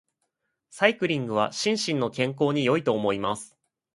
[0.71, 3.55] サイクリングは心身の健康に良いと思います。